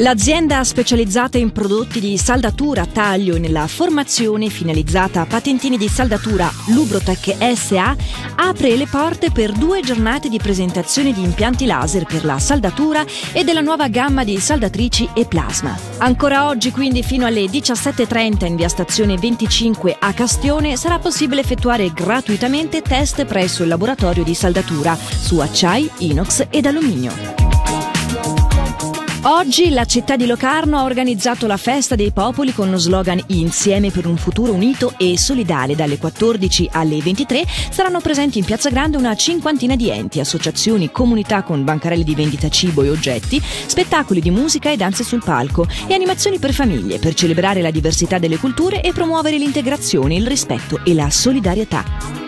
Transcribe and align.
L'azienda 0.00 0.64
specializzata 0.64 1.36
in 1.36 1.52
prodotti 1.52 2.00
di 2.00 2.16
saldatura, 2.16 2.86
taglio 2.86 3.36
e 3.36 3.38
nella 3.38 3.66
formazione 3.66 4.48
finalizzata 4.48 5.20
a 5.20 5.26
patentini 5.26 5.76
di 5.76 5.88
saldatura 5.88 6.50
Lubrotech 6.68 7.36
SA 7.54 7.94
apre 8.36 8.76
le 8.76 8.86
porte 8.86 9.30
per 9.30 9.52
due 9.52 9.82
giornate 9.82 10.30
di 10.30 10.38
presentazione 10.38 11.12
di 11.12 11.22
impianti 11.22 11.66
laser 11.66 12.06
per 12.06 12.24
la 12.24 12.38
saldatura 12.38 13.04
e 13.32 13.44
della 13.44 13.60
nuova 13.60 13.88
gamma 13.88 14.24
di 14.24 14.40
saldatrici 14.40 15.10
e 15.12 15.26
plasma. 15.26 15.78
Ancora 15.98 16.48
oggi, 16.48 16.70
quindi 16.70 17.02
fino 17.02 17.26
alle 17.26 17.44
17.30 17.44 18.46
in 18.46 18.56
via 18.56 18.68
stazione 18.70 19.18
25 19.18 19.96
a 20.00 20.14
Castione, 20.14 20.78
sarà 20.78 20.98
possibile 20.98 21.42
effettuare 21.42 21.92
gratuitamente 21.92 22.80
test 22.80 23.26
presso 23.26 23.64
il 23.64 23.68
laboratorio 23.68 24.24
di 24.24 24.34
saldatura 24.34 24.96
su 24.96 25.38
acciai, 25.40 25.90
inox 25.98 26.46
ed 26.48 26.64
alluminio. 26.64 27.39
Oggi 29.22 29.68
la 29.68 29.84
città 29.84 30.16
di 30.16 30.24
Locarno 30.24 30.78
ha 30.78 30.84
organizzato 30.84 31.46
la 31.46 31.58
festa 31.58 31.94
dei 31.94 32.10
popoli 32.10 32.54
con 32.54 32.70
lo 32.70 32.78
slogan 32.78 33.22
Insieme 33.26 33.90
per 33.90 34.06
un 34.06 34.16
futuro 34.16 34.54
unito 34.54 34.94
e 34.96 35.18
solidale. 35.18 35.74
Dalle 35.74 35.98
14 35.98 36.70
alle 36.72 37.02
23 37.02 37.44
saranno 37.70 38.00
presenti 38.00 38.38
in 38.38 38.46
Piazza 38.46 38.70
Grande 38.70 38.96
una 38.96 39.14
cinquantina 39.14 39.76
di 39.76 39.90
enti, 39.90 40.20
associazioni, 40.20 40.90
comunità 40.90 41.42
con 41.42 41.62
bancarelli 41.64 42.02
di 42.02 42.14
vendita 42.14 42.48
cibo 42.48 42.82
e 42.82 42.88
oggetti, 42.88 43.38
spettacoli 43.42 44.22
di 44.22 44.30
musica 44.30 44.70
e 44.70 44.78
danze 44.78 45.04
sul 45.04 45.22
palco 45.22 45.66
e 45.86 45.92
animazioni 45.92 46.38
per 46.38 46.54
famiglie 46.54 46.98
per 46.98 47.12
celebrare 47.12 47.60
la 47.60 47.70
diversità 47.70 48.16
delle 48.16 48.38
culture 48.38 48.80
e 48.80 48.94
promuovere 48.94 49.36
l'integrazione, 49.36 50.14
il 50.14 50.26
rispetto 50.26 50.80
e 50.82 50.94
la 50.94 51.10
solidarietà. 51.10 52.19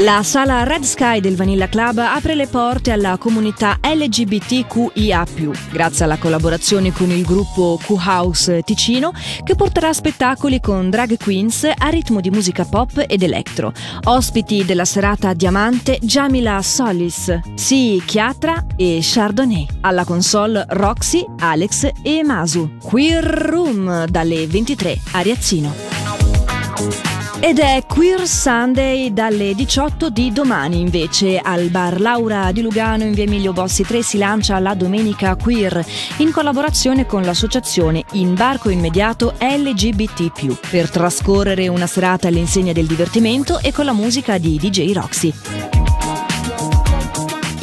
La 0.00 0.22
sala 0.22 0.62
Red 0.62 0.82
Sky 0.82 1.20
del 1.20 1.36
Vanilla 1.36 1.68
Club 1.68 1.98
apre 1.98 2.34
le 2.34 2.46
porte 2.46 2.90
alla 2.90 3.18
comunità 3.18 3.78
LGBTQIA, 3.82 5.26
grazie 5.70 6.06
alla 6.06 6.16
collaborazione 6.16 6.90
con 6.90 7.10
il 7.10 7.22
gruppo 7.22 7.78
Q-House 7.82 8.62
Ticino, 8.62 9.12
che 9.44 9.54
porterà 9.54 9.92
spettacoli 9.92 10.58
con 10.58 10.88
drag 10.88 11.22
queens 11.22 11.64
a 11.64 11.88
ritmo 11.88 12.20
di 12.20 12.30
musica 12.30 12.64
pop 12.64 13.04
ed 13.06 13.22
electro. 13.22 13.74
Ospiti 14.04 14.64
della 14.64 14.86
serata 14.86 15.34
Diamante, 15.34 15.98
Jamila 16.00 16.62
Solis, 16.62 17.38
Si 17.54 18.02
Chiatra 18.06 18.64
e 18.76 19.00
Chardonnay. 19.02 19.66
Alla 19.82 20.06
console 20.06 20.64
Roxy, 20.68 21.22
Alex 21.40 21.90
e 22.02 22.24
Masu. 22.24 22.76
Queer 22.80 23.22
Room 23.22 24.06
dalle 24.06 24.46
23 24.46 24.98
a 25.12 25.20
Riazzino. 25.20 27.19
Ed 27.42 27.58
è 27.58 27.82
Queer 27.86 28.26
Sunday 28.26 29.14
dalle 29.14 29.54
18 29.54 30.10
di 30.10 30.30
domani 30.30 30.78
invece 30.78 31.38
al 31.38 31.70
bar 31.70 31.98
Laura 31.98 32.52
di 32.52 32.60
Lugano 32.60 33.04
in 33.04 33.14
via 33.14 33.24
Emilio 33.24 33.54
Bossi 33.54 33.82
3 33.82 34.02
si 34.02 34.18
lancia 34.18 34.58
la 34.58 34.74
Domenica 34.74 35.34
Queer 35.36 35.82
in 36.18 36.32
collaborazione 36.32 37.06
con 37.06 37.22
l'associazione 37.22 38.04
Imbarco 38.12 38.68
Immediato 38.68 39.34
LGBT+, 39.38 40.68
per 40.68 40.90
trascorrere 40.90 41.66
una 41.68 41.86
serata 41.86 42.28
all'insegna 42.28 42.74
del 42.74 42.86
divertimento 42.86 43.58
e 43.58 43.72
con 43.72 43.86
la 43.86 43.94
musica 43.94 44.36
di 44.36 44.58
DJ 44.58 44.92
Roxy. 44.92 45.79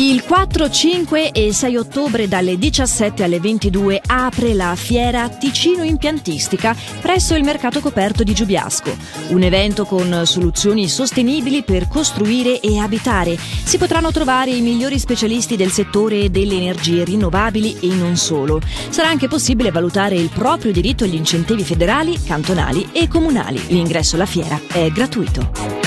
Il 0.08 0.24
4, 0.24 0.70
5 0.70 1.32
e 1.32 1.52
6 1.52 1.76
ottobre 1.76 2.30
dalle 2.30 2.58
17 2.58 3.26
alle 3.26 3.42
22 3.42 4.02
apre 4.08 4.54
la 4.54 4.74
fiera 4.78 5.28
Ticino 5.28 5.84
Impiantistica 5.84 6.74
presso 7.02 7.36
il 7.36 7.44
mercato 7.44 7.82
coperto 7.82 8.24
di 8.24 8.34
Giubiasco. 8.34 8.96
Un 9.32 9.44
evento 9.44 9.84
con 9.84 10.22
soluzioni 10.24 10.88
sostenibili 10.88 11.62
per 11.64 11.90
costruire 11.90 12.62
e 12.62 12.80
abitare. 12.80 13.38
Si 13.38 13.78
potranno 13.78 14.14
trovare 14.14 14.52
i 14.52 14.62
migliori 14.62 14.98
specialisti 14.98 15.58
del 15.58 15.72
settore 15.72 16.32
delle 16.32 16.56
energie 16.56 17.04
rinnovabili 17.04 17.80
e 17.82 17.88
non 17.88 18.16
solo. 18.16 18.62
Sarà 18.88 19.10
anche 19.10 19.28
possibile 19.28 19.72
valutare 19.72 20.16
il 20.16 20.30
proprio 20.34 20.72
diritto 20.72 21.04
agli 21.04 21.16
incentivi 21.16 21.66
federali, 21.66 22.18
cantonali 22.24 22.92
e 22.94 23.10
comunali. 23.10 23.62
L'ingresso 23.68 24.16
alla 24.16 24.26
fiera 24.26 24.58
è 24.72 24.90
gratuito. 24.90 25.87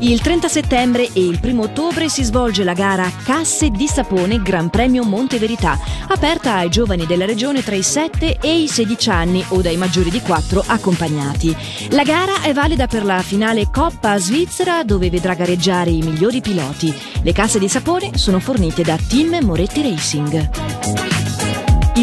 Il 0.00 0.20
30 0.20 0.46
settembre 0.46 1.08
e 1.12 1.20
il 1.20 1.40
1 1.42 1.60
ottobre 1.60 2.08
si 2.08 2.22
svolge 2.22 2.62
la 2.62 2.72
gara 2.72 3.10
Casse 3.24 3.70
di 3.70 3.88
Sapone 3.88 4.40
Gran 4.40 4.70
Premio 4.70 5.02
Monte 5.02 5.38
Verità, 5.38 5.76
aperta 6.06 6.54
ai 6.54 6.70
giovani 6.70 7.04
della 7.04 7.24
regione 7.24 7.64
tra 7.64 7.74
i 7.74 7.82
7 7.82 8.38
e 8.40 8.60
i 8.60 8.68
16 8.68 9.10
anni 9.10 9.44
o 9.48 9.60
dai 9.60 9.76
maggiori 9.76 10.10
di 10.10 10.20
4 10.20 10.62
accompagnati. 10.64 11.54
La 11.90 12.04
gara 12.04 12.42
è 12.42 12.52
valida 12.52 12.86
per 12.86 13.04
la 13.04 13.20
finale 13.22 13.70
Coppa 13.72 14.16
Svizzera 14.18 14.84
dove 14.84 15.10
vedrà 15.10 15.34
gareggiare 15.34 15.90
i 15.90 16.00
migliori 16.00 16.40
piloti. 16.40 16.94
Le 17.22 17.32
casse 17.32 17.58
di 17.58 17.68
sapone 17.68 18.12
sono 18.14 18.38
fornite 18.38 18.82
da 18.82 18.96
Team 18.96 19.44
Moretti 19.44 19.82
Racing. 19.82 21.17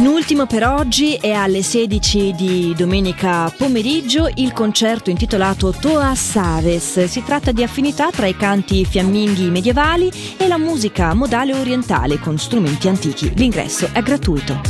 In 0.06 0.12
ultimo 0.12 0.46
per 0.46 0.64
oggi 0.68 1.16
è 1.16 1.32
alle 1.32 1.64
16 1.64 2.36
di 2.36 2.76
domenica 2.78 3.52
pomeriggio 3.58 4.30
il 4.36 4.54
concerto 4.54 5.10
intitolato 5.10 5.72
Toa 5.72 6.14
Saves. 6.14 7.06
Si 7.06 7.24
tratta 7.24 7.52
di 7.52 7.64
affinità 7.64 8.12
tra 8.12 8.28
i 8.28 8.38
canti 8.38 8.86
fiamminghi 8.86 9.50
medievali 9.50 10.12
e 10.38 10.48
la 10.48 10.60
musica 10.60 11.16
modale 11.16 11.56
orientale 11.56 12.20
con 12.20 12.38
strumenti 12.38 12.88
antichi. 12.88 13.34
L'ingresso 13.34 13.90
è 13.94 14.04
gratuito. 14.04 14.62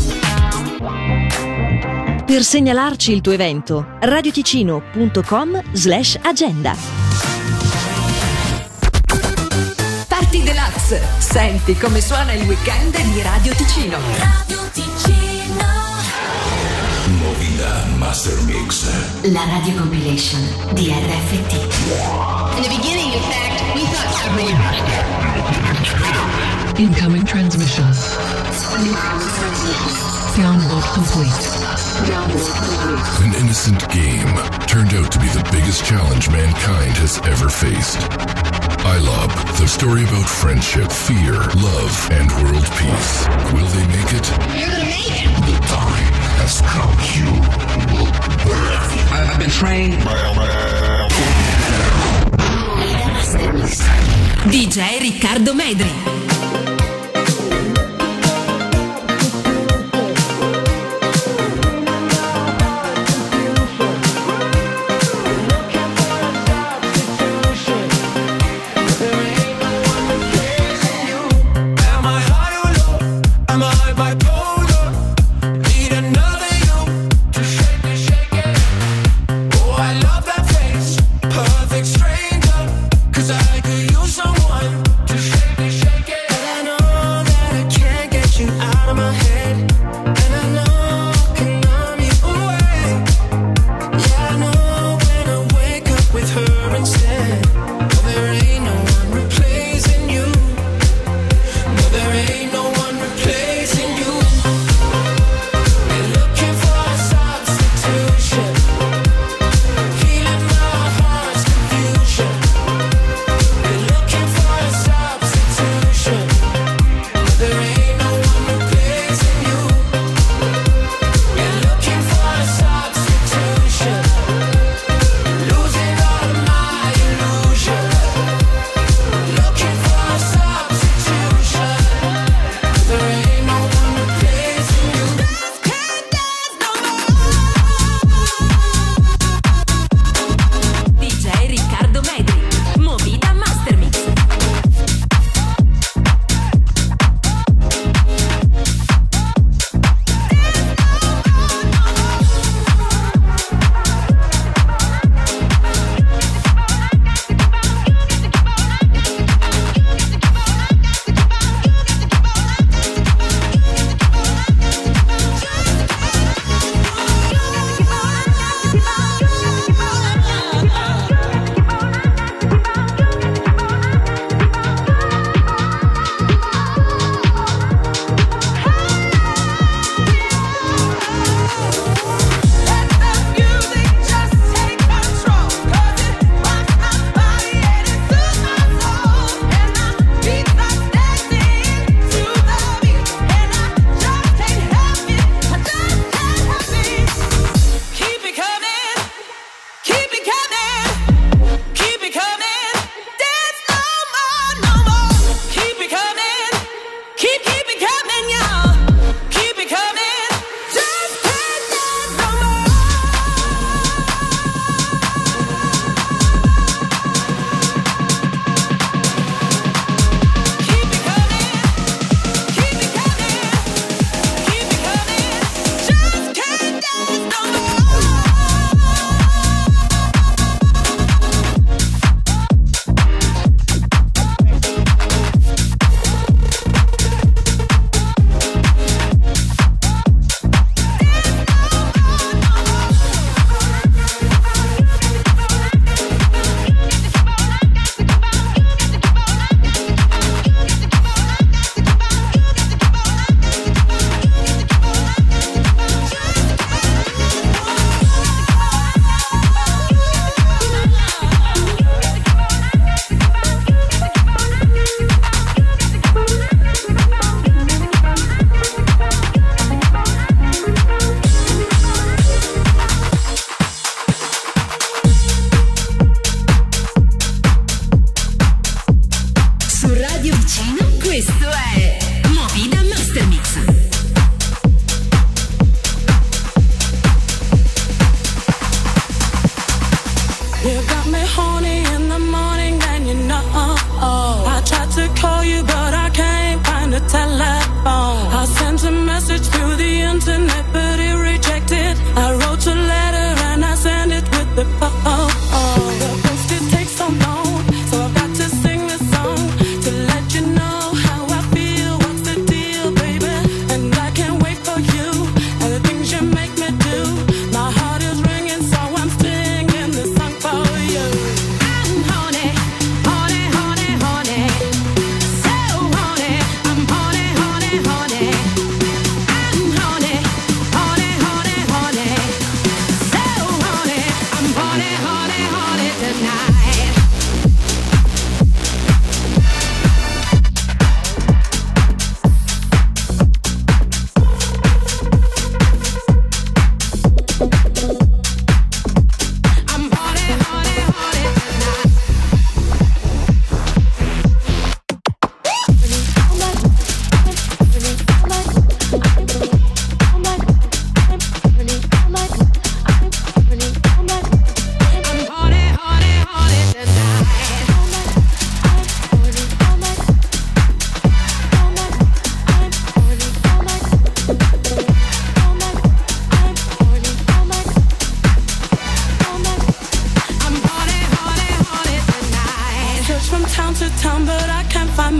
Per 2.25 2.41
segnalarci 2.41 3.11
il 3.11 3.19
tuo 3.19 3.33
evento, 3.33 3.97
radioticino.com 3.99 5.63
slash 5.73 6.17
agenda. 6.21 6.73
Party 10.07 10.43
Deluxe. 10.43 11.01
Senti 11.17 11.75
come 11.75 11.99
suona 11.99 12.31
il 12.31 12.47
weekend 12.47 12.97
di 13.11 13.21
Radio 13.21 13.53
Ticino. 13.53 13.97
Radio 14.17 14.55
Master 17.99 18.35
Mix. 18.45 18.89
La 19.31 19.45
radio 19.45 19.75
compilation 19.75 20.39
di 20.73 20.89
RFT. 20.91 21.53
In 22.57 22.63
the 22.63 22.69
beginning, 22.69 23.13
in 23.13 23.21
fact, 23.21 23.61
we 23.75 23.81
thought 23.85 24.25
every... 24.25 24.47
Incoming 26.83 27.25
transmission. 27.25 27.85
Download 30.35 30.83
complete. 30.93 31.31
An 33.23 33.33
innocent 33.41 33.79
game 33.89 34.35
turned 34.67 34.93
out 34.93 35.11
to 35.11 35.19
be 35.19 35.27
the 35.27 35.47
biggest 35.51 35.85
challenge 35.85 36.29
mankind 36.29 36.97
has 36.97 37.17
ever 37.19 37.49
faced. 37.49 37.99
iLob, 38.83 39.31
the 39.59 39.67
story 39.67 40.03
about 40.03 40.27
friendship, 40.27 40.91
fear, 40.91 41.33
love, 41.63 42.09
and 42.11 42.29
world 42.43 42.67
peace. 42.75 43.25
Will 43.53 43.67
they 43.71 43.87
make 43.87 44.11
it? 44.13 44.27
You're 44.59 44.69
gonna 44.69 44.85
make 44.85 45.23
it! 45.23 45.31
The 45.47 45.57
time 45.67 46.13
has 46.43 46.61
come. 46.61 46.91
You 47.15 47.64
Trained. 49.55 49.93
DJ 54.51 54.99
Riccardo 54.99 55.53
Medri. 55.53 56.14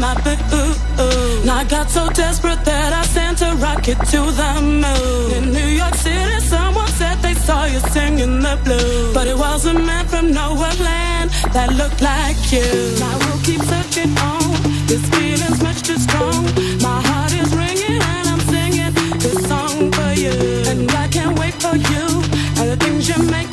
my 0.06 0.14
boo. 0.24 0.74
And 1.42 1.50
I 1.50 1.64
got 1.76 1.90
so 1.90 2.04
desperate 2.10 2.64
that 2.72 2.92
I 3.02 3.04
sent 3.16 3.38
a 3.50 3.52
rocket 3.68 4.00
to 4.14 4.22
the 4.42 4.52
moon. 4.84 5.28
In 5.38 5.44
New 5.58 5.72
York 5.82 5.96
City, 5.96 6.40
someone 6.54 6.92
said 7.00 7.16
they 7.26 7.36
saw 7.48 7.66
you 7.74 7.80
singing 7.96 8.40
the 8.48 8.56
blues. 8.66 9.14
But 9.18 9.26
it 9.28 9.38
was 9.46 9.66
a 9.66 9.74
man 9.74 10.06
from 10.12 10.26
nowhere 10.32 10.78
land 10.90 11.30
that 11.56 11.70
looked 11.82 12.02
like 12.02 12.40
you. 12.56 12.70
I 13.12 13.14
will 13.24 13.42
keep 13.48 13.62
searching 13.74 14.14
on. 14.32 14.48
This 14.90 15.04
feeling's 15.14 15.62
much 15.68 15.82
too 15.88 16.00
strong. 16.08 16.42
My 16.88 17.00
heart 17.10 17.34
is 17.42 17.50
ringing 17.64 18.00
and 18.16 18.26
I'm 18.34 18.44
singing 18.54 18.94
this 19.24 19.40
song 19.50 19.92
for 19.98 20.12
you. 20.24 20.36
And 20.72 20.92
I 21.04 21.08
can't 21.16 21.38
wait 21.40 21.56
for 21.66 21.76
you 21.92 22.06
and 22.60 22.66
the 22.72 22.78
things 22.84 23.10
you 23.10 23.18
make. 23.32 23.45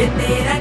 que 0.00 0.06
te 0.06 0.59